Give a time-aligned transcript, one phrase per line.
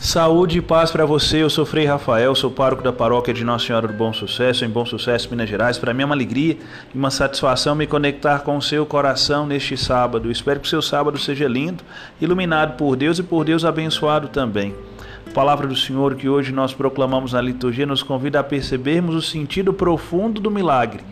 [0.00, 1.42] Saúde e paz para você.
[1.42, 4.68] Eu sou Frei Rafael, sou pároco da paróquia de Nossa Senhora do Bom Sucesso, em
[4.68, 5.76] Bom Sucesso, Minas Gerais.
[5.76, 6.56] Para mim é uma alegria
[6.94, 10.30] e uma satisfação me conectar com o seu coração neste sábado.
[10.30, 11.84] Espero que o seu sábado seja lindo,
[12.18, 14.74] iluminado por Deus e por Deus abençoado também.
[15.28, 19.20] A palavra do Senhor que hoje nós proclamamos na liturgia nos convida a percebermos o
[19.20, 21.04] sentido profundo do milagre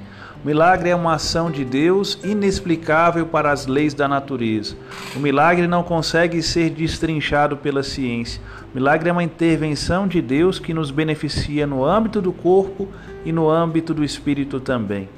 [0.42, 4.76] o milagre é uma ação de Deus inexplicável para as leis da natureza.
[5.16, 8.40] O milagre não consegue ser destrinchado pela ciência.
[8.72, 12.86] O milagre é uma intervenção de Deus que nos beneficia no âmbito do corpo
[13.24, 15.08] e no âmbito do espírito também.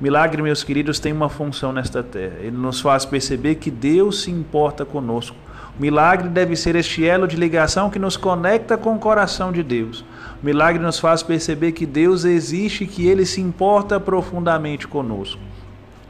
[0.00, 2.34] O milagre, meus queridos, tem uma função nesta terra.
[2.40, 5.36] Ele nos faz perceber que Deus se importa conosco.
[5.78, 10.04] Milagre deve ser este elo de ligação que nos conecta com o coração de Deus.
[10.42, 15.40] Milagre nos faz perceber que Deus existe e que ele se importa profundamente conosco.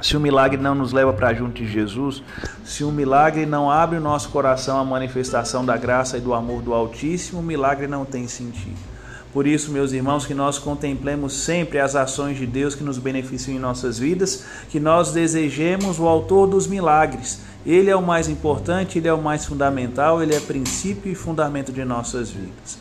[0.01, 2.23] Se o milagre não nos leva para junto de Jesus,
[2.65, 6.63] se o milagre não abre o nosso coração à manifestação da graça e do amor
[6.63, 8.96] do Altíssimo, o milagre não tem sentido.
[9.32, 13.57] Por isso, meus irmãos, que nós contemplemos sempre as ações de Deus que nos beneficiam
[13.57, 17.41] em nossas vidas, que nós desejemos o autor dos milagres.
[17.66, 21.73] Ele é o mais importante, ele é o mais fundamental, ele é princípio e fundamento
[21.73, 22.79] de nossas vidas.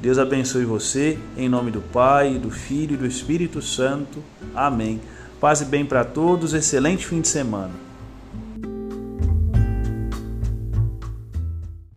[0.00, 4.20] Deus abençoe você, em nome do Pai, do Filho e do Espírito Santo.
[4.54, 5.00] Amém.
[5.40, 7.91] Paz e bem para todos, excelente fim de semana.